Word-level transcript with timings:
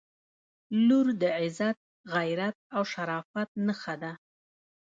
•لور 0.87 1.07
د 1.21 1.23
عزت، 1.39 1.77
غیرت 2.15 2.55
او 2.75 2.81
شرافت 2.93 3.49
نښه 3.65 3.95
ده. 4.01 4.13